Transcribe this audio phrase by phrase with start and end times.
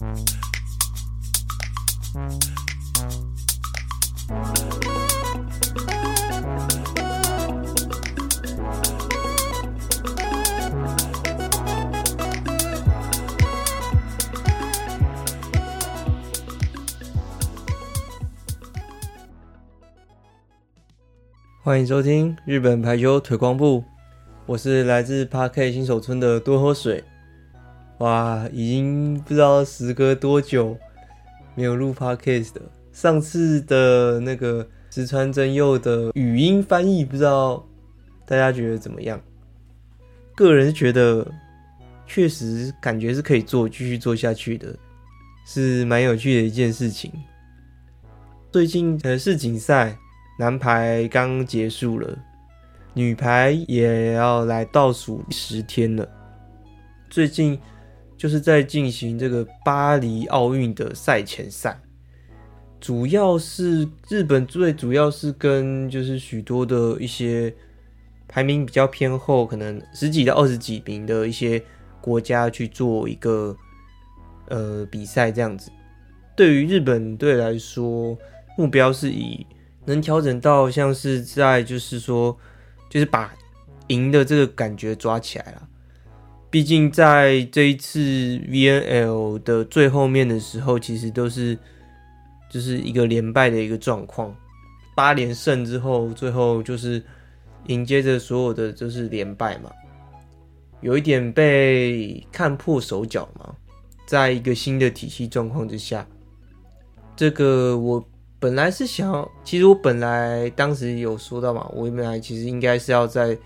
[0.00, 0.08] 欢
[21.78, 23.84] 迎收听日本排球推广部，
[24.46, 27.04] 我是来自 Park 新手村的多喝水。
[28.00, 30.76] 哇，已经不知道时隔多久
[31.54, 32.60] 没有录 Podcast 的。
[32.92, 37.66] 上次的那个石川真佑的语音翻译，不知道
[38.26, 39.20] 大家觉得怎么样？
[40.34, 41.26] 个人觉得
[42.06, 44.74] 确实感觉是可以做，继续做下去的，
[45.46, 47.12] 是蛮有趣的一件事情。
[48.50, 49.96] 最近的世锦赛。
[50.38, 52.18] 男排刚结束了，
[52.94, 56.08] 女排也要来倒数十天了。
[57.10, 57.60] 最近
[58.20, 61.80] 就是在进行这个巴黎奥运的赛前赛，
[62.78, 67.50] 主要是日本最主要是跟就是许多的一些
[68.28, 71.62] 排名比较偏后，可能十几到二十几名的一些
[72.02, 73.56] 国家去做一个
[74.48, 75.72] 呃比赛这样子。
[76.36, 78.18] 对于日本队来说，
[78.54, 79.46] 目标是以
[79.86, 82.36] 能调整到像是在就是说，
[82.90, 83.34] 就是把
[83.86, 85.68] 赢的这个感觉抓起来了。
[86.50, 91.56] 毕竟在这一次 VNL 的最后面的时候，其实都是
[92.50, 94.34] 就是一个连败的一个状况。
[94.94, 97.02] 八连胜之后，最后就是
[97.66, 99.70] 迎接着所有的就是连败嘛，
[100.80, 103.54] 有一点被看破手脚嘛。
[104.06, 106.06] 在一个新的体系状况之下，
[107.16, 108.04] 这个我。
[108.42, 113.36] 本来是想，其实我本来当时有说到嘛，我本来其实应该是要在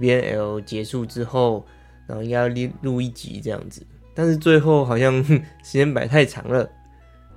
[0.00, 1.66] VNL 结束之后，
[2.08, 2.48] 然后应该要
[2.82, 5.22] 录一集这样子，但是最后好像
[5.62, 6.64] 时间摆太长了，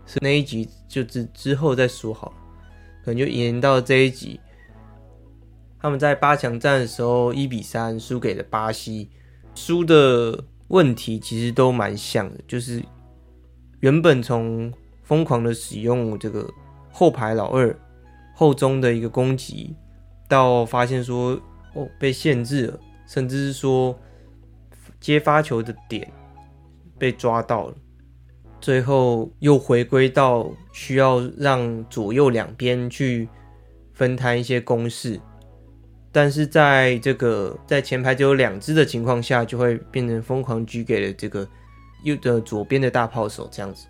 [0.05, 2.33] 所以那一集就之之后再说好，
[3.05, 4.39] 可能就延到这一集。
[5.79, 9.09] 他们在八强战的时候一比三输给了巴西，
[9.53, 12.81] 输的问题其实都蛮像的，就是
[13.81, 16.49] 原本从疯狂的使用这个。
[16.93, 17.73] 后排老二
[18.35, 19.73] 后中的一个攻击，
[20.27, 21.39] 到发现说
[21.73, 23.97] 哦被限制了，甚至是说
[25.01, 26.09] 接发球的点
[26.97, 27.75] 被抓到了，
[28.61, 33.27] 最后又回归到需要让左右两边去
[33.91, 35.19] 分摊一些攻势，
[36.11, 41.47] 但是在这个在前排只有两只的情况下，就会变成疯狂狙给了这个
[42.03, 43.87] 右的左边的大炮手这样子。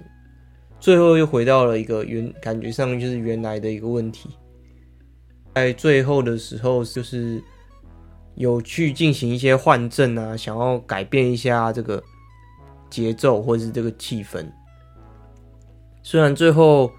[0.80, 4.30] 最后又回到了一个原感觉上就是原来的一个问题，
[5.54, 7.44] 在最后的时候就是
[8.36, 12.04] 有去进行一些换阵啊，想要改变一下这个
[12.90, 14.46] 节奏或者是这个气氛。
[16.04, 16.92] 虽然最后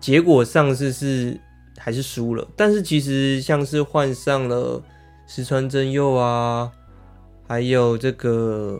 [0.00, 1.40] 结果上是是
[1.76, 4.82] 还是输了，但是其实像是换上了
[5.26, 6.70] 石川真佑啊，
[7.46, 8.78] 还有这个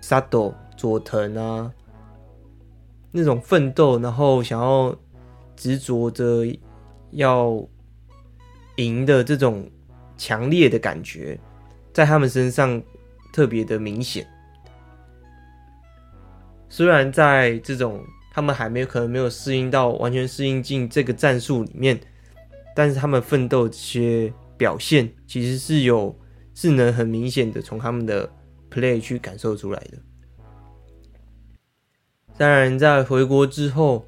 [0.00, 1.72] 萨斗佐藤啊。
[3.12, 4.94] 那种奋斗，然后想要
[5.56, 6.44] 执着着
[7.12, 7.66] 要
[8.76, 9.70] 赢的这种
[10.16, 11.38] 强烈的感觉，
[11.92, 12.82] 在他们身上
[13.32, 14.26] 特别的明显。
[16.68, 21.98] 虽然在这种他们还没有可能没有适应到完全适应进这个战术里面，
[22.74, 26.14] 但是他们奋斗这些表现，其实是有
[26.54, 28.28] 是能很明显的从他们的
[28.70, 29.98] play 去感受出来的。
[32.36, 34.06] 当然，在回国之后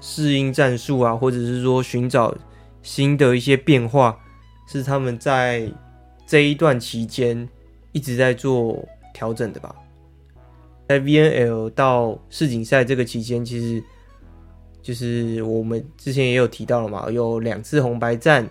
[0.00, 2.36] 适应战术啊，或者是说寻找
[2.82, 4.16] 新的一些变化，
[4.66, 5.70] 是他们在
[6.26, 7.48] 这一段期间
[7.92, 8.84] 一直在做
[9.14, 9.74] 调整的吧。
[10.88, 13.82] 在 VNL 到世锦赛这个期间，其实
[14.82, 18.48] 就是我们之前也有提到了嘛，有两次红白战，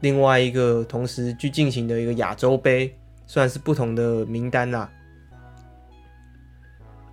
[0.00, 2.94] 另外一个同时去进行的一个亚洲杯，
[3.26, 4.90] 算是不同的名单啦。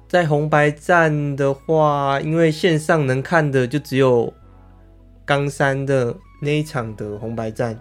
[0.10, 4.32] 在红白战的话，因为线上能看的就只有
[5.26, 7.80] 冈山的那一场的红白战，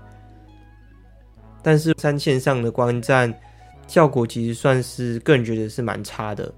[1.62, 3.32] 但是三线上的观战
[3.86, 6.52] 效果其实算是个人觉得是蛮差的。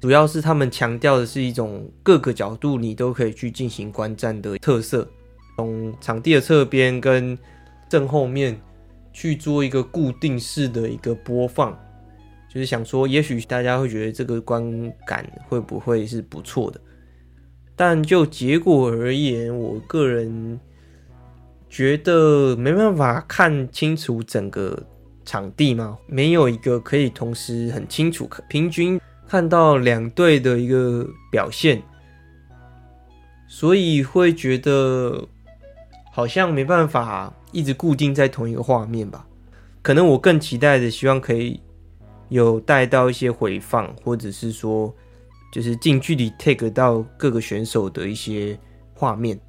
[0.00, 5.06] 主要是他们强调的是一种各个角度你都可以去进行观战的特色，
[5.56, 7.38] 从场地的侧边跟
[7.88, 8.60] 正后面
[9.12, 11.78] 去做一个固定式的一个播放。
[12.52, 16.80] 就是想说，也许大家会觉得这个观感会不会是不错的，
[17.74, 20.60] 但就结果而言，我个人
[21.72, 24.78] 觉得没办法看清楚整个
[25.24, 31.82] 场地嘛，没有一个可以同时很清楚、平均看到两队的一个表现，
[33.48, 35.26] 所以会觉得
[36.12, 39.26] 好像没办法一直固定在同一个画面吧。
[39.80, 41.58] 可能我更期待的，希望可以
[42.28, 44.94] 有带到一些回放，或者是说，
[45.50, 48.58] 就是近距离 take 到各个选手的一些
[48.92, 49.40] 画面。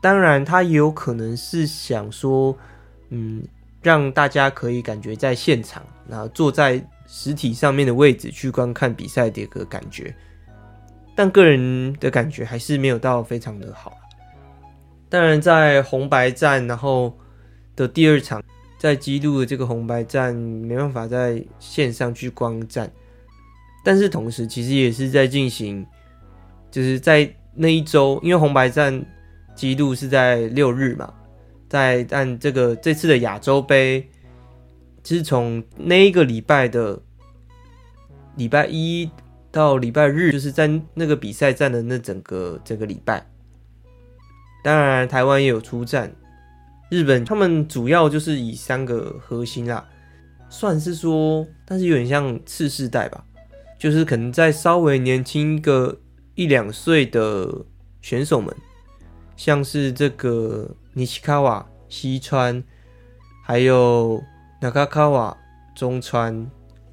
[0.00, 2.56] 当然，他也有可能是想说，
[3.10, 3.42] 嗯，
[3.82, 10.14] 让大家可以感觉在现场，然后坐在实体上面的位置去观看比赛的一个感觉。
[11.14, 13.92] 但个人的感觉还是没有到非常的好。
[15.08, 17.16] 当然，在红白战然后
[17.74, 18.42] 的第二场。
[18.78, 22.88] 在基督的这个红白战没办法在线上去观战，
[23.84, 25.84] 但是同时其实也是在进行，
[26.70, 29.04] 就是在那一周，因为红白战
[29.58, 31.12] 基督是在六日嘛，
[31.68, 34.08] 在按这个这次的亚洲杯，
[35.02, 37.02] 就是从那一个礼拜的
[38.36, 39.10] 礼拜一
[39.50, 43.26] 到礼拜日，就是在那个比赛站的那整个整个礼拜，
[44.62, 46.14] 当然台湾也有出战。
[46.88, 49.84] 日本他们主要就是以三个核心啦，
[50.48, 53.24] 算是说，但是有点像次世代吧，
[53.76, 55.98] 就是可能在稍微年轻个
[56.36, 57.52] 一两岁的
[58.00, 58.54] 选手们，
[59.38, 62.60] 像是这个尼西卡瓦西川，
[63.46, 64.20] 还有
[64.60, 65.34] 纳卡卡瓦
[65.76, 66.50] 中川，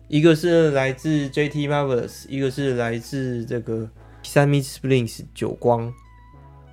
[0.08, 3.90] 一个是来自 JT Marvels，一个是来自这个
[4.24, 5.92] Kisame Springs 久光。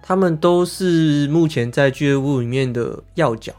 [0.03, 3.55] 他们都是目前在俱乐部里面的要角，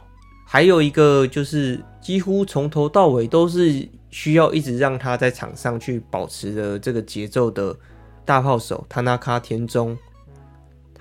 [0.45, 7.75] 还有一个就是几乎从头到尾都是需要一直让他在场上去保持着这个节奏的
[8.23, 9.97] 大炮手他那卡田中，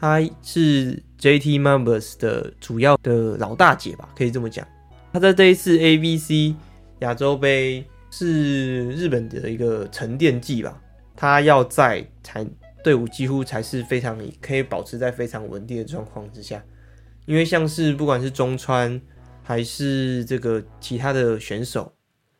[0.02, 4.66] 他是 JT members 的主要的老大姐吧，可以这么讲。
[5.12, 6.56] 他在这一次 ABC
[6.98, 10.78] 亚洲杯是日本的一个沉淀剂吧，
[11.14, 12.44] 他要在才。
[12.82, 16.60] 队伍几乎才是非常可以保持在非常稳定的状况之下，
[17.26, 19.00] 因为像是不管是中川
[19.40, 21.92] 还是这个其他的选手，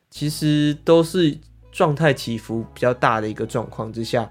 [0.09, 1.39] 其实都是
[1.71, 4.29] 状态起伏比较大的一个状况之下，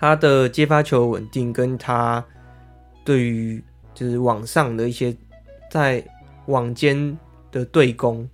[0.00, 2.24] 他的接发球稳定跟他
[3.04, 3.62] 对于
[3.92, 5.14] 就是网上的一些
[5.70, 6.02] 在
[6.46, 7.16] 网间
[7.52, 8.26] 的对攻，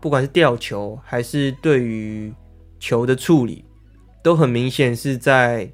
[0.00, 2.32] 不管是吊球还是对于
[2.80, 3.64] 球的处理。
[4.20, 5.70] 都很明显是在，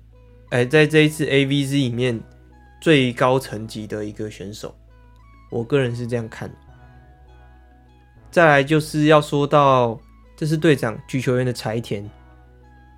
[0.51, 2.21] 哎、在这一次 AVZ 里面
[2.83, 4.77] 最高层级的一个选手，
[5.51, 6.55] 我个人是这样看。
[8.31, 9.99] 再来就是要说到，
[10.37, 12.07] 这是队长举球员的柴田，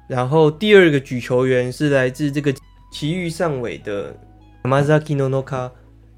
[0.07, 2.53] 然后第二个举球员是来自这个
[2.91, 4.15] 埼玉上尾的
[4.63, 5.71] amazaki Nonoka，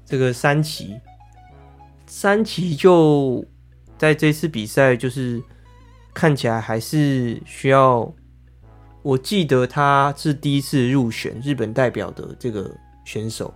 [0.05, 0.99] 这个山崎，
[2.05, 3.45] 山崎就
[3.97, 5.41] 在这次比赛就是
[6.13, 8.13] 看起来还是需要。
[9.03, 12.69] 我记得他是第一次入选日本代表的这个
[13.05, 13.53] 选手，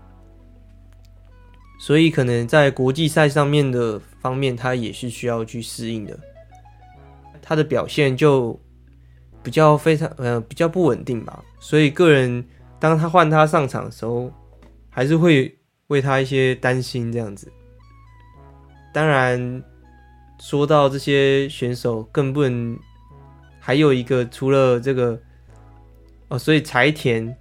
[1.78, 6.18] 所以可能在国际赛上面的方面，他也是需要去适应的。
[7.42, 8.58] 他的表现就
[9.44, 12.44] 比较非常呃比较不稳定吧，所以个人
[12.80, 14.32] 当他换他上场的时候，
[14.90, 15.58] 还是会
[15.88, 17.52] 为他一些担心这样子。
[18.94, 19.64] 当然，
[20.40, 22.78] 说到这些选手，更不能
[23.60, 25.20] 还有一个除了这个。
[26.28, 27.36] 哦，所以柴田、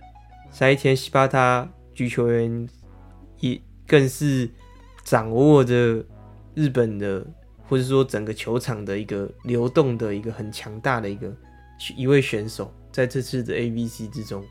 [0.51, 2.69] 柴田西巴他举球员
[3.39, 4.51] 也更是
[5.05, 6.05] 掌握着
[6.57, 7.25] 日本的，
[7.69, 11.33] 或者说整个球场的一个流动的一个很强大的一个
[11.97, 14.45] 一位选手，在这次的 ABC 之中，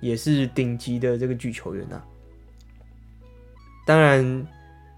[0.00, 2.04] 也是顶级的这个举球员啊。
[3.86, 4.46] 当然，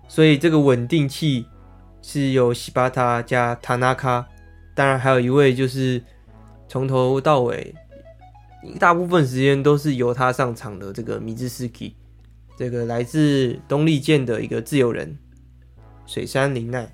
[0.09, 1.47] 所以这个稳定器
[2.03, 4.27] 是由西巴塔加塔纳卡，
[4.75, 6.03] 当然还有一位就是
[6.69, 7.75] 从头到尾。
[8.79, 11.95] 大部分时间都是由他上场的这个米兹斯基，
[12.57, 15.17] 这个来自东丽箭的一个自由人
[16.07, 16.91] 水山林奈，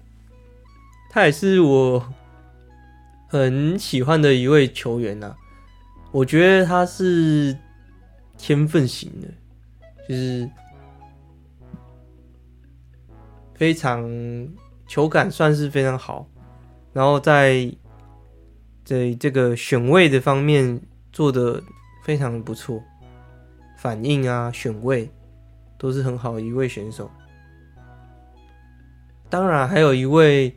[1.11, 2.07] 他也是我
[3.35, 5.37] 很喜欢的一位球员呐、啊。
[6.13, 7.57] 我觉得他是
[8.39, 9.29] 天分型的，
[10.09, 10.49] 就是
[13.55, 14.09] 非常
[14.87, 16.29] 球感算是非常好，
[16.93, 17.69] 然后在
[18.85, 20.81] 在这个选位的方面。
[21.15, 21.63] 做的
[22.03, 22.83] 非常不错，
[23.79, 25.09] 反应啊、选位
[25.79, 27.09] 都是很好的一位选手。
[29.31, 30.53] 当然还有一位，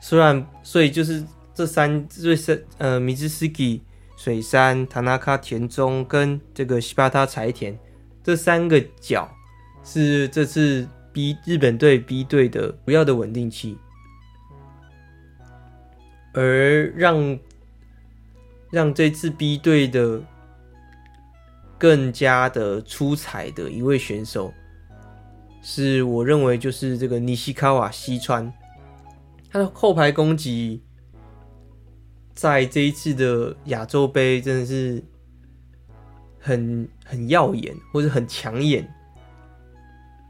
[0.00, 1.22] 虽然所以就是
[1.56, 3.82] 这三这三呃米兹斯基、
[4.16, 7.76] 水山、塔纳卡、田中跟这个西巴塔柴田
[8.22, 9.28] 这三个角
[9.82, 13.76] 是这次 B 日本队 B 队的主要的稳定器，
[16.32, 17.36] 而让。
[18.68, 20.20] 让这次 B 队的
[21.78, 24.52] 更加的出彩的一位选手，
[25.62, 28.52] 是我认为就是这个尼西卡瓦西川，
[29.50, 30.82] 他的后排攻击
[32.36, 35.02] 在这一次的亚洲杯真的是
[36.38, 38.86] 很很耀眼，或者很抢眼，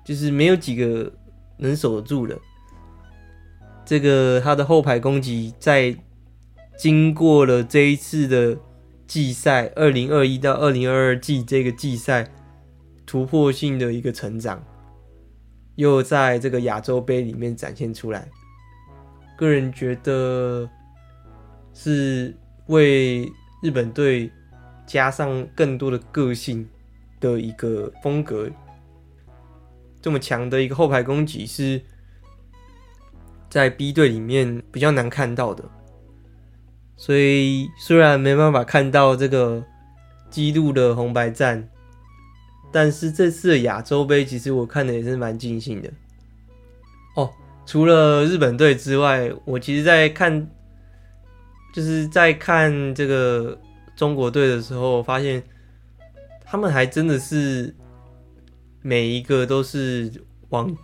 [0.05, 1.13] 就是没有几个
[1.59, 2.39] 能守得住的。
[3.85, 5.95] 这个他的后排攻击在
[6.79, 8.57] 经过了这一次的
[9.07, 12.33] 季赛，二零二一到二零二二季这个季赛
[13.05, 14.65] 突破性的一个成长，
[15.75, 18.29] 又在这个亚洲杯里面展现出来。
[19.37, 20.69] 个人觉得
[21.77, 22.35] 是
[22.69, 23.31] 为
[23.63, 24.33] 日本队
[24.87, 26.67] 加上更多的个性
[27.21, 28.51] 的一个风格，
[30.01, 31.81] 这么强的一个后排攻击是。
[33.49, 35.65] 在 B 队里面比较难看到的，
[36.97, 39.65] 所以虽然没办法看到这个
[40.29, 41.67] 纪录的红白战，
[42.73, 45.91] 但是这次的亚洲杯其实我看的也是蛮尽兴的。
[47.15, 47.33] 哦，
[47.65, 50.51] 除了日本队之外，我其实在看，
[51.77, 53.61] 就是在看这个
[53.95, 55.43] 中国队的时候，发现
[56.43, 57.75] 他们还真的是
[58.81, 60.11] 每一个都是
[60.49, 60.75] 往。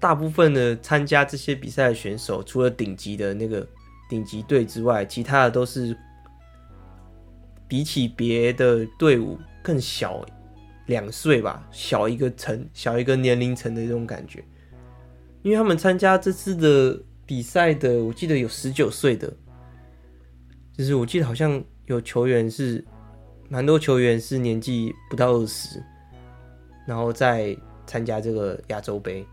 [0.00, 3.66] 大部分的参加这些比赛的选手，除了顶级的那个
[4.08, 5.94] 顶级队之外，其他的都是
[7.66, 10.24] 比起别的队伍更小
[10.86, 14.42] 两岁吧，小一个层，小一个年龄层的这种感觉。
[15.42, 19.30] 因为他们参加这次的比赛的，我记得有十九岁的，
[20.78, 22.82] 就是我记得好像有球员是
[23.48, 25.82] 蛮多球员是年纪不到二十，
[26.86, 29.26] 然后再参加这个亚洲杯。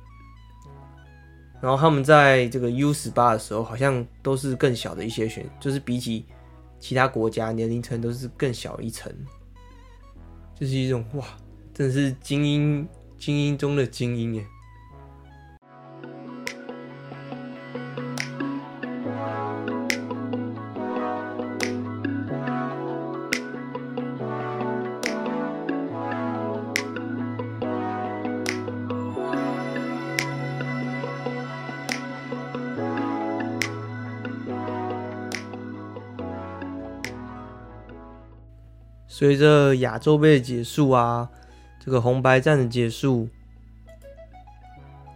[1.61, 6.25] 然后他们在这个 U 十八的时候，好像都是更小的一些选，就是比起
[6.79, 9.13] 其他国家年龄层都是更小一层，
[10.59, 11.25] 就是一种哇，
[11.75, 12.87] 真的是精英
[13.19, 14.45] 精英中的精英耶。
[39.17, 41.29] 随着亚洲杯的结束啊，
[41.79, 43.29] 这个红白战的结束，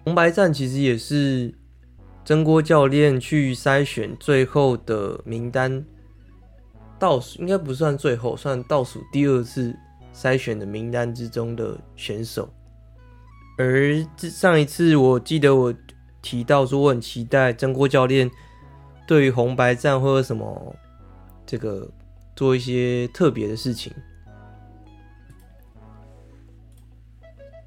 [0.06, 1.54] 红白战其实也是
[2.24, 5.84] 真锅教练去筛选最后的名单，
[6.98, 9.76] 倒数应该不算最后，算倒数第二次
[10.14, 12.50] 筛选的名单之中的选手。
[13.58, 15.76] 而上一次我记得我
[16.22, 18.32] 提到说，我很期待真锅教练
[19.06, 20.74] 对于红白战会有什么
[21.46, 21.86] 这个。
[22.40, 23.92] 做一些特别的事情，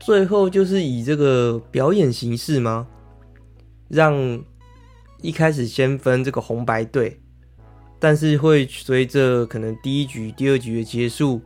[0.01, 2.89] 最后就是以这个表演形式吗？
[3.91, 4.43] 让
[5.21, 7.21] 一开始先分这个红白队，
[7.99, 11.43] 但是会随着可能第一局、第二局的结束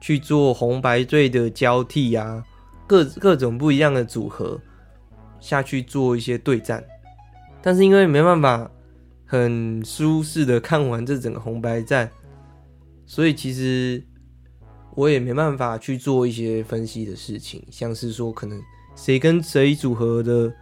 [0.00, 2.44] 去做红白队的交替啊，
[2.88, 4.60] 各各种不一样的组合
[5.38, 6.82] 下去做一些对战，
[7.62, 8.68] 但是因为没办法
[9.24, 12.10] 很舒适的看完这整个红白战。
[13.06, 14.02] 所以其实
[14.94, 18.60] 我也没办法去做一些分析的事情，像是说可能
[18.96, 20.52] 谁跟谁组合的，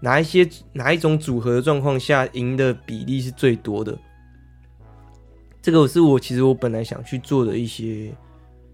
[0.00, 3.98] 哪一些哪一种组合的状况下赢的比例是最多的，
[5.60, 8.14] 这个是我其实我本来想去做的一些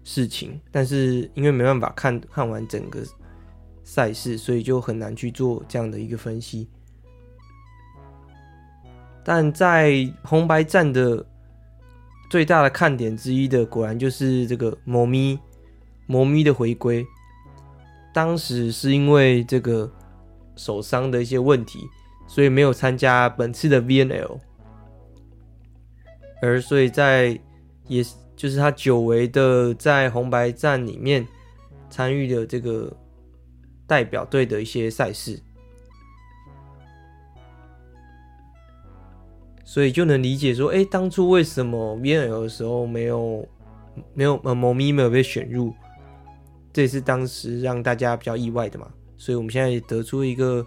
[0.03, 3.01] 事情，但是因为没办法看看完整个
[3.83, 6.67] 赛事，所以就很难去做这样的一个分析。
[9.23, 11.25] 但在红白战的。
[12.29, 15.39] 最大的看点之一的，果然就是这个猫咪，
[16.05, 17.05] 猫咪的回归。
[18.13, 19.91] 当时是因为这个
[20.55, 21.79] 手伤的一些问题，
[22.27, 24.39] 所以没有参加本次的 VNL。
[26.41, 27.39] 而所以在，
[27.87, 28.03] 也
[28.35, 31.27] 就是他久违的在红白战里面
[31.89, 32.95] 参与的这个
[33.85, 35.39] 代表队的一些赛事。
[39.71, 43.47] 所以就能理解说，哎、当初为什么 VNL 的时候没有
[44.15, 45.71] 没有呃，猫咪没有被选入，
[46.73, 48.91] 这也是当时让大家比较意外的嘛。
[49.15, 50.65] 所以我们现在也得出一个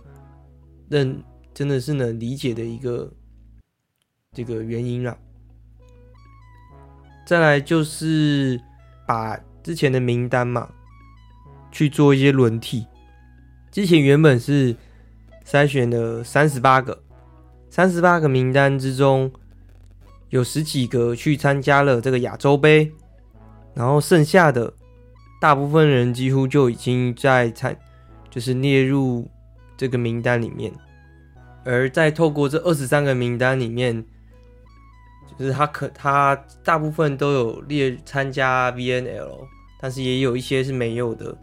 [0.89, 1.21] 认
[1.53, 3.13] 真的是能理解的一个
[4.37, 5.19] 这个原因了。
[7.27, 8.61] 再来就是
[9.05, 10.71] 把之前的名单嘛
[11.73, 12.87] 去做一些轮替，
[13.73, 14.77] 之前原本是
[15.45, 17.02] 筛选了三十八个。
[17.73, 19.33] 三十八个名单之中，
[20.29, 22.93] 有十几个去参加了这个亚洲杯，
[23.73, 24.71] 然后剩下的
[25.41, 27.75] 大部分人几乎就已经在参，
[28.29, 29.27] 就是列入
[29.75, 30.71] 这个名单里面。
[31.65, 34.05] 而在透过这二十三个名单里面，
[35.39, 39.47] 就是他可他大部分都有列参加 VNL，
[39.81, 41.35] 但是也有一些是没有的，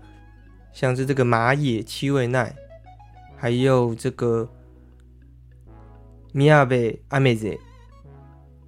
[0.73, 2.55] 像是这个马野七尾奈，
[3.35, 4.47] 还有这个
[6.31, 7.57] 米亚贝阿美子。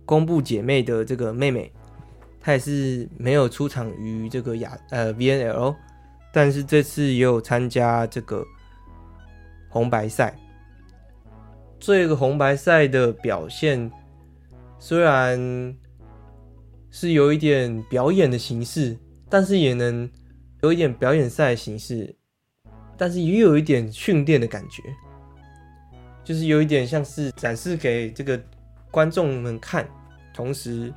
[0.03, 1.71] 公布姐妹的这个妹妹，
[2.41, 5.73] 她也是没有出场于这个亚呃 VNL，
[6.33, 8.45] 但是这次也有参加这个
[9.69, 10.37] 红白赛。
[11.79, 13.89] 这个红白赛的表现
[14.79, 15.39] 虽然
[16.89, 18.97] 是有一点表演的形式，
[19.29, 20.09] 但是也能
[20.61, 22.13] 有一点表演赛的形式，
[22.97, 24.83] 但是也有一点训练的感觉，
[26.23, 28.39] 就是有一点像是展示给这个
[28.89, 29.87] 观众们看。
[30.33, 30.93] 同时，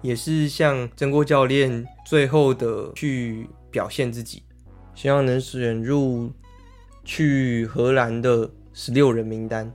[0.00, 4.42] 也是向曾国教练最后的去表现自己，
[4.94, 6.30] 希望能选入
[7.04, 9.72] 去荷兰的十六人名单。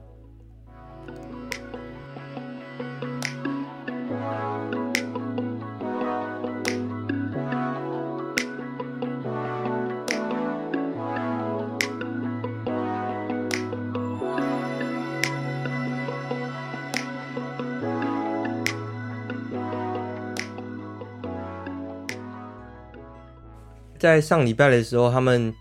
[24.02, 25.54] 在上礼拜的时候，他们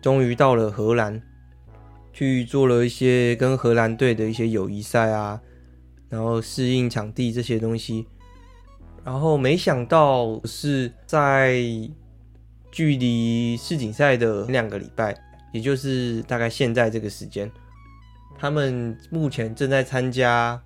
[0.00, 1.20] 终于到了荷兰，
[2.12, 5.40] 去做了一些跟荷兰队的一些友谊赛啊，
[6.08, 8.06] 然后适应场地这些东西。
[9.04, 11.60] 然后没想到是在
[12.70, 15.12] 距离世锦赛的两个礼拜，
[15.52, 17.50] 也就是大概现在这个时间，
[18.38, 20.62] 他们目前正在参加，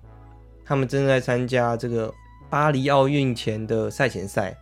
[0.63, 2.13] 他们正在参加这个
[2.47, 4.55] 巴黎奥运前的赛前赛。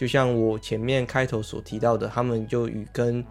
[0.00, 3.22] 就像我前面开头所提到的，他们就与跟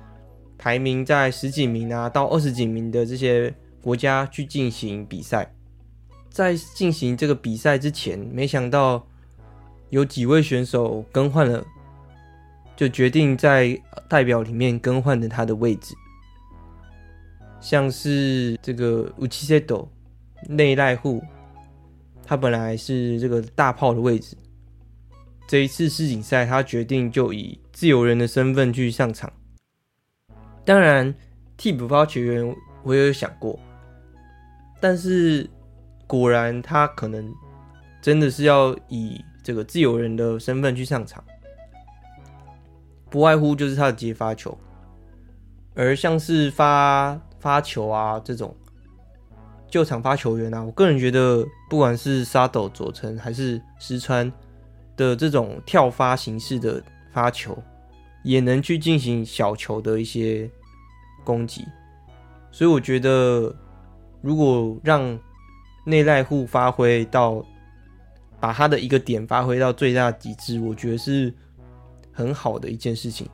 [0.56, 3.52] 排名在十几名啊到二十几名的这些
[3.82, 5.52] 国家去进行比赛。
[6.30, 9.04] 在进行这个比赛之前，没想到
[9.90, 11.66] 有几位选手更换了，
[12.76, 13.76] 就决定在
[14.08, 15.96] 代表里面更换了他的位置。
[17.60, 19.90] 像是这个乌奇塞斗
[20.48, 21.20] 内濑户，
[22.24, 24.38] 他本来是这个大炮的位置。
[25.50, 29.34] 这一次世锦赛，他决定就以自由人的身份去上场。
[30.64, 31.12] 当然，
[31.58, 33.60] 替补发球员我也有想过，
[34.80, 35.50] 但是
[36.06, 37.34] 果然他可能
[38.00, 41.24] 真的是要以这个自由人的身份去上场，
[43.10, 44.56] 不外乎就是他的接发球。
[45.74, 48.56] 而像是发发球啊这种
[49.68, 54.32] 救场发球员啊，我个人觉得，不管是沙斗佐藤还是石川。
[55.00, 57.58] 的这种跳发形式的发球，
[58.22, 60.52] 也能去进行小球的一些
[61.24, 61.66] 攻击，
[62.52, 63.56] 所以我觉得，
[64.22, 65.18] 如果让
[65.86, 67.42] 内濑户发挥到，
[68.42, 71.34] 把他的一个点发挥到最大极致，我觉得是
[72.12, 73.26] 很好的一件事情。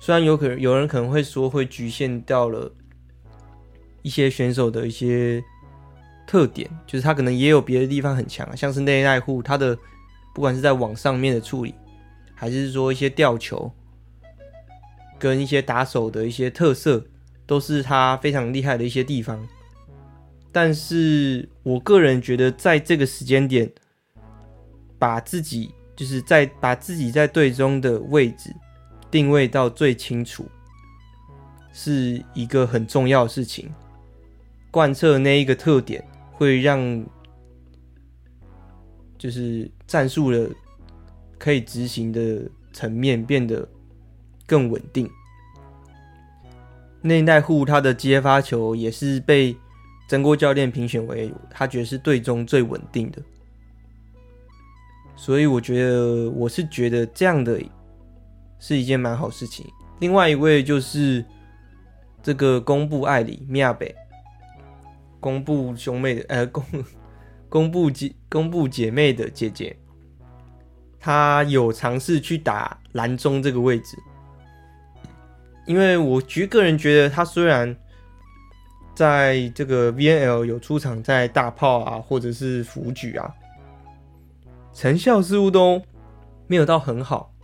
[0.00, 2.68] 虽然有可能有人可能会说，会局限到了
[4.02, 5.40] 一些选手的一些
[6.26, 9.78] 特点，就是他可能也有别的地方很强，像是内濑户他的。
[10.34, 11.74] 不管是在网上面的处理，
[12.34, 13.70] 还是说一些吊球，
[15.18, 17.04] 跟一些打手的一些特色，
[17.46, 19.46] 都是他非常厉害的一些地方。
[20.50, 23.70] 但是我个人觉得，在这个时间点，
[24.98, 28.54] 把自己就是在把自己在队中的位置
[29.10, 30.46] 定位到最清楚，
[31.72, 33.70] 是一个很重要的事情。
[34.70, 37.04] 贯彻那一个特点，会让。
[39.22, 40.50] 就是战术的
[41.38, 43.68] 可以执行的层面变得
[44.48, 45.08] 更稳定。
[47.02, 49.56] 内代户他的接发球也是被
[50.08, 53.22] 曾国教练评选为他觉得是队中最稳定的，
[55.14, 57.62] 所以我觉得我是觉得这样的
[58.58, 59.64] 是一件蛮好事情。
[60.00, 61.24] 另外一位就是
[62.24, 63.94] 这个宫部爱里米亚北，
[65.20, 66.64] 宫部兄妹的呃宫。
[67.52, 69.76] 公布姐公布姐妹的姐姐，
[70.98, 73.94] 她有尝试去打蓝中这个位置，
[75.66, 77.76] 因为我局个人觉得，她虽然
[78.94, 83.30] 在这个 VNL 有出场在大炮啊，或者是辅举啊，
[84.72, 85.78] 成效似乎都
[86.46, 87.34] 没有到很好。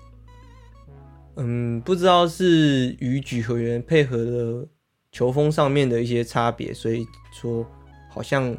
[1.37, 4.67] 嗯，不知道是与举球员配合的
[5.13, 7.63] 球风上面的一些差别，所以说
[8.09, 8.57] 好像。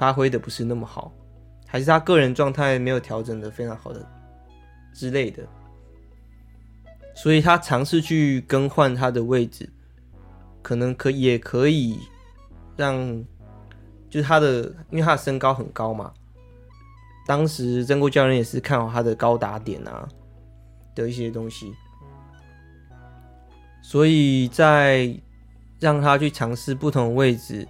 [0.00, 1.12] 发挥的不是那么好，
[1.66, 4.02] 还是他个人状态没有调整的非常好的
[4.94, 5.46] 之类的，
[7.14, 9.68] 所以他尝试去更换他的位置，
[10.62, 11.98] 可能可也可以
[12.78, 12.96] 让，
[14.08, 16.10] 就是他的，因为他的身高很高嘛，
[17.26, 20.08] 当时真锅教练也是看好他的高打点啊
[20.94, 21.74] 的一些东西，
[23.82, 25.14] 所以在
[25.78, 27.68] 让他去尝试不同的位置。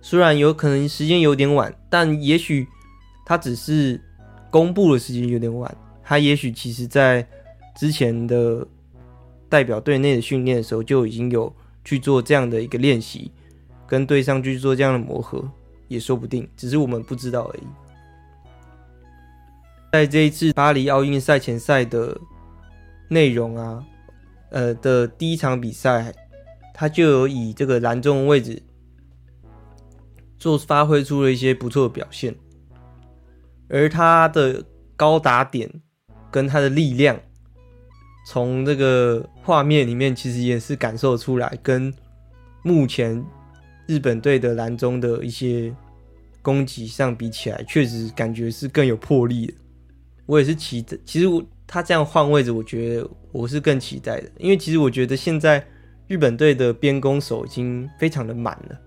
[0.00, 2.66] 虽然有可能时间有点晚，但也许
[3.26, 4.00] 他只是
[4.50, 5.76] 公布的时间有点晚。
[6.02, 7.26] 他也许其实在
[7.76, 8.66] 之前的
[9.48, 13.30] 代表队内的训练的时候就已经有去做这样的一个练习，
[13.86, 15.46] 跟队上去做这样的磨合，
[15.88, 17.62] 也说不定，只是我们不知道而已。
[19.92, 22.18] 在这一次巴黎奥运赛前赛的
[23.08, 23.84] 内容啊，
[24.50, 26.14] 呃的第一场比赛，
[26.72, 28.62] 他就有以这个蓝中位置。
[30.38, 32.34] 做发挥出了一些不错的表现，
[33.68, 34.64] 而他的
[34.96, 35.68] 高打点
[36.30, 37.18] 跟他的力量，
[38.26, 41.92] 从这个画面里面其实也是感受出来，跟
[42.62, 43.24] 目前
[43.86, 45.74] 日本队的蓝中的一些
[46.42, 49.54] 攻击上比起来，确实感觉是更有魄力的。
[50.26, 51.26] 我也是期待，其实
[51.66, 55.66] 他这样换位置，我觉得我是更期待的，因为其实我觉得现在
[56.06, 58.78] 日本队的边攻手已经非常的满了。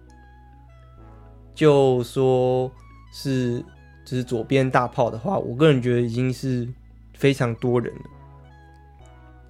[1.61, 2.71] 就说
[3.13, 3.63] 是
[4.03, 6.67] 就是左边大炮的话，我个人觉得已经是
[7.13, 8.01] 非常多人了。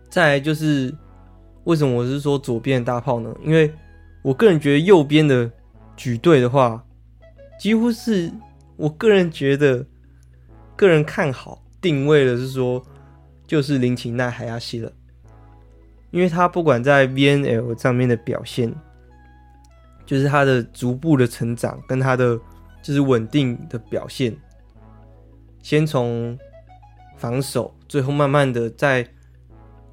[0.09, 0.93] 再就是
[1.63, 3.33] 为什么我是说左边大炮呢？
[3.41, 3.73] 因为
[4.23, 5.49] 我个人觉得右边的
[5.95, 6.83] 举队的话，
[7.57, 8.29] 几乎是
[8.75, 9.85] 我个人觉得
[10.75, 12.85] 个人看好定位的是说
[13.47, 14.91] 就是林琴奈海亚西了，
[16.09, 18.75] 因为他不管在 VNL 上面的表现。
[20.11, 22.37] 就是他的逐步的成长，跟他的
[22.83, 24.35] 就是稳定的表现，
[25.63, 26.37] 先从
[27.15, 29.07] 防守，最后慢慢的在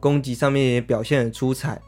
[0.00, 1.80] 攻击上面也表现很出彩，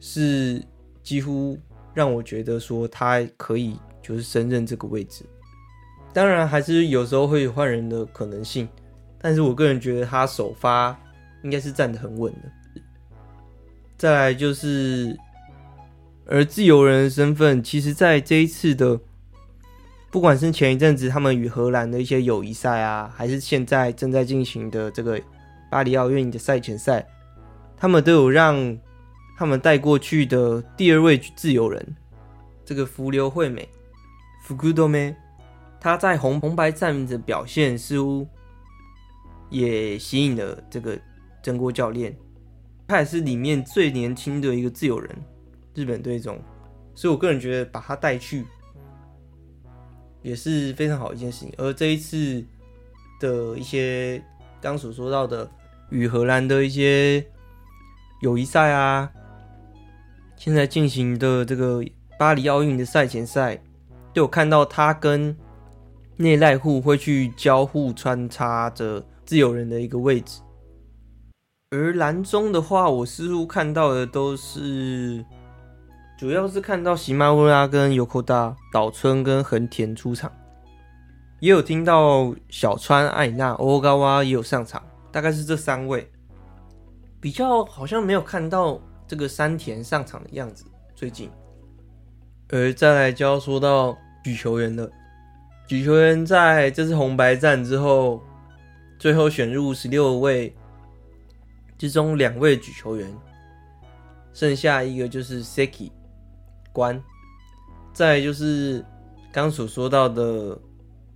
[0.00, 0.62] 是
[1.02, 1.58] 几乎
[1.94, 5.24] 让我觉得说他可以就是胜任这个位置。
[6.12, 8.68] 当然还是有时候会有换人的可能性，
[9.18, 10.94] 但是我个人觉得他首发
[11.42, 12.82] 应该是站得很稳的。
[13.96, 15.18] 再来就是。
[16.28, 18.98] 而自由人的身份，其实在这一次的，
[20.10, 25.20] 不管是前一阵子他们与荷兰的一些友谊赛啊，还是现在正在进行的这个
[25.70, 27.06] 巴黎奥运的赛前赛，
[27.76, 28.76] 他们都有让
[29.38, 31.96] 他们带过去的第二位自由人，
[32.64, 33.68] 这个福留惠美，
[34.42, 35.14] 福古多美，
[35.80, 38.26] 他在红红白战的表现似乎
[39.48, 40.98] 也吸引了这个
[41.40, 42.16] 真锅教练，
[42.88, 45.16] 他也是里面最年轻的一个自由人。
[45.76, 46.40] 日本队中，
[46.94, 48.46] 所以我个人觉得把他带去
[50.22, 51.52] 也是非常好一件事情。
[51.58, 52.42] 而这一次
[53.20, 54.20] 的一些
[54.58, 55.48] 刚所说到的
[55.90, 57.22] 与荷兰的一些
[58.22, 59.12] 友谊赛啊，
[60.34, 61.84] 现在进行的这个
[62.18, 63.62] 巴黎奥运的赛前赛，
[64.14, 65.36] 就有看到他跟
[66.16, 70.40] 内濑户会去交互穿插着自由人的一个位置。
[71.70, 75.22] 而蓝中的话，我似乎看到的都是。
[76.16, 80.32] 主要是看到喜马乌拉跟尤扣大、岛村跟横田出场，
[81.40, 86.10] 也有听到小川爱娜、欧高娃也有上场，大概是这三位。
[87.20, 91.30] 比较好像没有看到这个山田上场的样子，最近。
[92.48, 94.90] 而再来就要说到举球员了，
[95.66, 98.22] 举球员在这次红白战之后，
[98.98, 100.54] 最后选入十六位
[101.76, 103.14] 之中两位举球员，
[104.32, 105.90] 剩下一个就是 Seki。
[106.76, 107.02] 关，
[107.94, 108.84] 再就是
[109.32, 110.60] 刚所说到的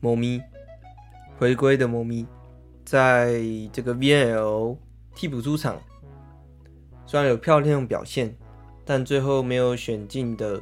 [0.00, 0.40] 猫咪
[1.36, 2.26] 回归的猫咪，
[2.82, 4.78] 在这个 VNL
[5.14, 5.78] 替补出场，
[7.04, 8.34] 虽然有漂亮表现，
[8.86, 10.58] 但最后没有选进的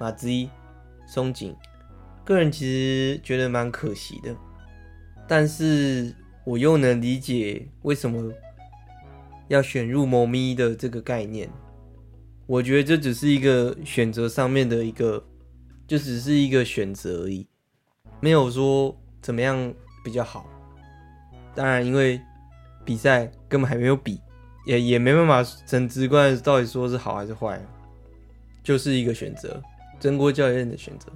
[0.00, 0.50] 马兹伊
[1.06, 1.54] 松井，
[2.24, 4.34] 个人其实觉得蛮可惜的，
[5.28, 6.12] 但是
[6.44, 8.32] 我又能理解为什么
[9.46, 11.48] 要选入猫咪的这个概念。
[12.46, 15.24] 我觉得这只是一个选择上面的一个，
[15.86, 17.46] 就只是一个选择而已，
[18.20, 19.72] 没有说怎么样
[20.04, 20.46] 比较好。
[21.54, 22.20] 当然，因为
[22.84, 24.20] 比赛根本还没有比，
[24.66, 27.58] 也也没办法很直观到底说是好还是坏，
[28.62, 29.62] 就是一个选择，
[29.98, 31.10] 真锅教练的选择。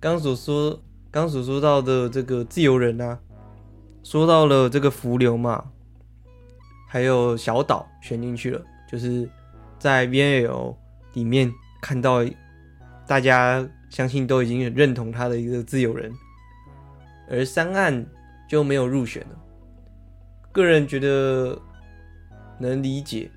[0.00, 3.18] 刚所说，刚所说到的这个自由人啊，
[4.02, 5.62] 说到了这个福流嘛，
[6.88, 9.28] 还有小岛选进去了，就是。
[9.86, 10.74] 在 VNL
[11.12, 11.48] 里面
[11.80, 12.24] 看到
[13.06, 16.12] 大家相信都已经很认同他的一个自由人。
[17.30, 18.04] 而三岸
[18.48, 19.38] 就没有入选了。
[20.50, 21.56] 个人觉得
[22.58, 23.30] 能理解。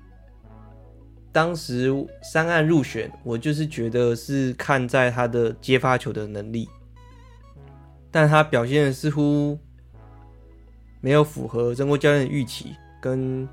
[1.30, 1.88] 当时
[2.20, 6.68] 三岸入选，我就是觉得是看在他的接发球的能力，
[8.10, 9.56] 但他表现似乎
[11.00, 13.48] 没有符合曾国教练的预期，跟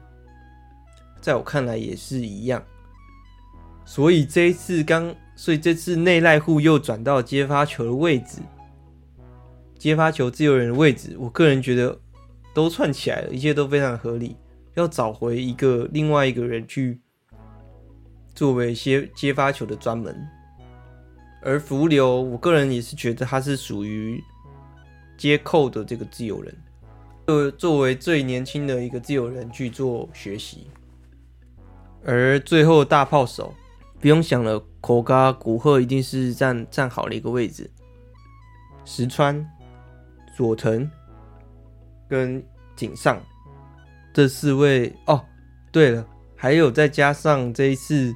[1.21, 2.59] 在我看来也是一样。
[3.87, 8.37] 所以这一次刚，所以这次内濑户又转到接发球的位置，
[9.79, 11.99] 接发球自由人的位置，我个人觉得。
[12.53, 14.35] 都串起来了，一切都非常合理。
[14.73, 16.99] 要找回一个另外一个人去
[18.33, 20.27] 作为接接发球的专门，
[21.43, 24.19] 而福流，我个人也是觉得他是属于
[25.19, 26.55] 接扣的这个自由人，
[27.27, 30.65] 呃，作为最年轻的一个自由人去做学习。
[32.03, 33.53] 而最后大炮手
[33.99, 37.69] 不用想了，口嘎古贺一定是站站好了一个位置，
[38.85, 39.45] 石川、
[40.35, 40.89] 佐藤。
[42.09, 42.41] 跟
[42.73, 43.21] 井上
[44.13, 45.25] 这四位哦，
[45.73, 46.07] 对了，
[46.37, 48.15] 还有再加上这一次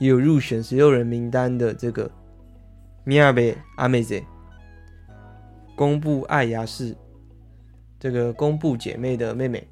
[0.00, 2.10] 也有入选十六人名单的这个
[3.06, 3.22] 宫部
[3.76, 4.24] 爱芽世，
[5.76, 6.96] 宫部爱芽世，
[8.00, 9.64] 这个宫部姐妹的妹妹，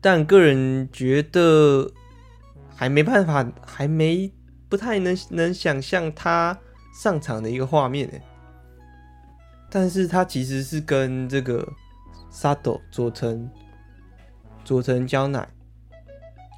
[0.00, 1.92] 但个人觉得
[2.76, 4.32] 还没办法，还没
[4.68, 6.56] 不太能能想象他
[7.02, 8.18] 上场的一个画面呢。
[9.68, 11.66] 但是他其实是跟这个。
[12.28, 13.48] 沙斗佐藤
[14.62, 15.48] 佐藤娇乃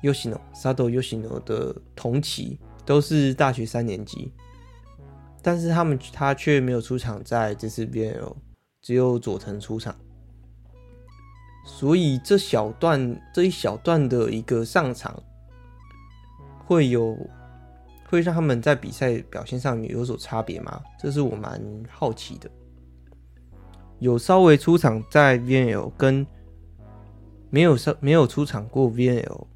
[0.02, 4.32] ，Yoshino 沙斗 Yoshino 的同期都是大学三年级，
[5.40, 8.34] 但是他们他却没有出场在这次 VNL，
[8.82, 9.94] 只有佐藤出场，
[11.64, 15.22] 所以这小段这一小段的一个上场，
[16.68, 17.16] 会有
[18.10, 20.82] 会让他们在比赛表现上有所差别吗？
[21.00, 22.50] 这是我蛮好奇的。
[24.00, 26.26] 有稍微出场在 VNL 跟
[27.48, 29.46] 没有上没有出场过 VNL，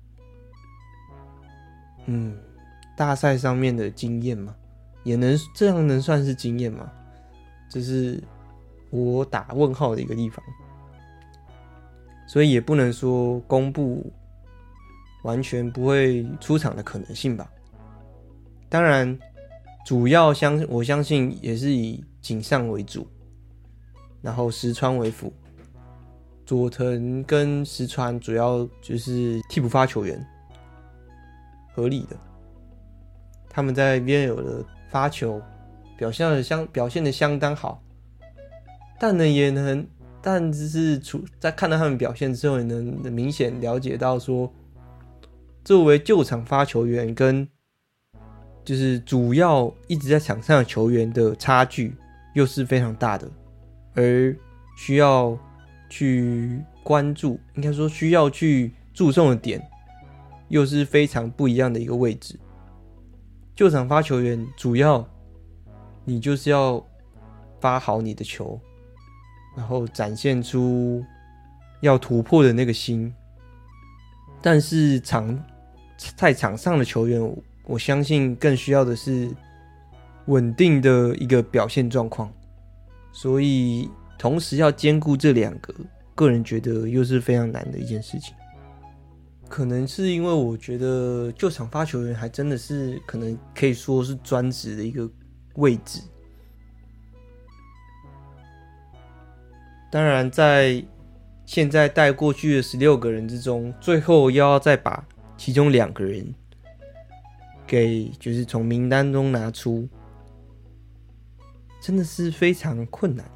[2.06, 2.34] 嗯，
[2.96, 4.56] 大赛上面的经验吗？
[5.04, 6.90] 也能这样能算是经验吗？
[7.68, 8.22] 这是
[8.88, 10.42] 我打问号的一个地方，
[12.26, 14.10] 所以也不能说公布
[15.22, 17.50] 完全不会出场的可能性吧。
[18.68, 19.18] 当然，
[19.84, 23.06] 主要相我相信也是以井上为主。
[24.20, 25.32] 然后石川为辅，
[26.46, 30.24] 佐藤跟石川主要就是替补发球员，
[31.74, 32.16] 合理的。
[33.50, 35.42] 他们在 VNL 的发球
[35.98, 37.82] 表现的相表现的相当好，
[39.00, 39.84] 但呢也能，
[40.22, 44.48] 但只是出在看到他们表现之后，也能明显了解到说，
[45.64, 47.48] 作为救场发球员跟
[48.64, 51.94] 就是主要一直在场上的球员的差距
[52.34, 53.30] 又是非常大的。
[53.94, 54.34] 而
[54.76, 55.38] 需要
[55.90, 59.62] 去关注，应该说需要去注重的点，
[60.48, 62.38] 又是非常不一样的一个位置。
[63.54, 65.06] 救场发球员主要，
[66.04, 66.82] 你就是要
[67.60, 68.58] 发好你的球，
[69.56, 71.04] 然后展现出
[71.82, 73.14] 要突破的那个心。
[74.40, 75.38] 但是场
[76.16, 77.20] 赛场上的球员，
[77.64, 79.30] 我相信更需要的是
[80.26, 82.32] 稳定的一个表现状况。
[83.12, 85.74] 所以，同时要兼顾这两个，
[86.14, 88.34] 个人觉得又是非常难的一件事情。
[89.48, 95.08] 可能是因为我觉得救场发球员还真的是可能可以说是专职的一个
[95.56, 96.00] 位置。
[99.90, 100.82] 当然，在
[101.44, 105.06] 现在带过去的十六个人之中，最后又要再把
[105.44, 106.32] 其中两个人
[107.66, 109.88] 给就是从名单中拿出。
[111.80, 113.28] 真的是非常困难。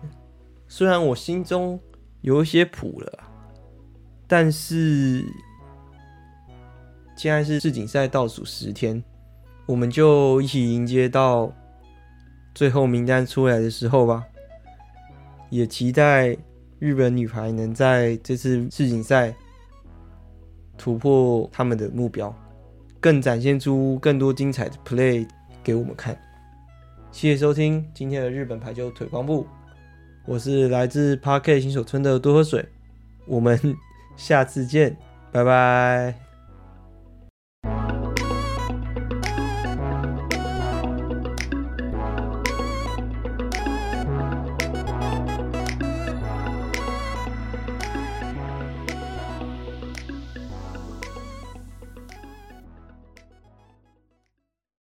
[0.68, 1.80] 虽然我心中
[2.20, 3.24] 有一些谱了，
[4.28, 5.24] 但是
[7.16, 9.02] 现在是世锦赛倒数十天，
[9.66, 11.52] 我们就一起迎接到
[12.54, 14.24] 最后名单出来的时候吧。
[15.50, 16.36] 也期待
[16.78, 19.34] 日本女排能在这次世锦赛
[20.76, 22.34] 突破他们的目标，
[23.00, 25.26] 更展现出更多精彩的 play
[25.62, 26.16] 给我们看。
[27.10, 29.46] 谢谢收听今天的日本排球腿光部，
[30.26, 32.64] 我是来自 Park 新手村的多喝水，
[33.26, 33.58] 我们
[34.16, 34.96] 下次见，
[35.32, 36.25] 拜拜。